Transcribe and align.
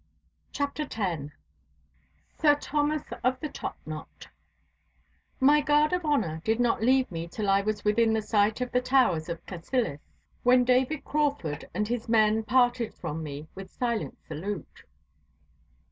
*CHAPTER 0.51 0.87
X* 0.91 1.31
*SIR 2.39 2.55
THOMAS 2.55 3.03
OF 3.23 3.39
THE 3.39 3.49
TOP 3.49 3.77
KNOT* 3.85 4.29
My 5.39 5.61
guard 5.61 5.93
of 5.93 6.03
honour 6.03 6.41
did 6.43 6.59
not 6.59 6.81
leave 6.81 7.11
me 7.11 7.27
till 7.27 7.47
I 7.47 7.61
was 7.61 7.85
within 7.85 8.19
sight 8.19 8.61
of 8.61 8.71
the 8.71 8.81
towers 8.81 9.29
of 9.29 9.45
Cassillis, 9.45 9.99
when 10.41 10.63
David 10.63 11.05
Crauford 11.05 11.69
and 11.71 11.87
his 11.87 12.09
men 12.09 12.41
parted 12.41 12.95
from 12.95 13.21
me 13.21 13.47
with 13.53 13.69
silent 13.69 14.17
salute. 14.27 14.85